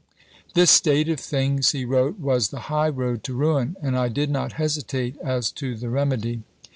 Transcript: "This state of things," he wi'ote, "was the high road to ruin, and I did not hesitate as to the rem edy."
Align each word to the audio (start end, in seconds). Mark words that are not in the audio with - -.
"This 0.55 0.71
state 0.71 1.09
of 1.09 1.19
things," 1.19 1.73
he 1.73 1.85
wi'ote, 1.85 2.17
"was 2.17 2.47
the 2.47 2.61
high 2.73 2.89
road 2.89 3.23
to 3.25 3.35
ruin, 3.35 3.75
and 3.83 3.95
I 3.95 4.07
did 4.09 4.31
not 4.31 4.53
hesitate 4.53 5.15
as 5.23 5.51
to 5.51 5.75
the 5.75 5.89
rem 5.91 6.11
edy." 6.13 6.41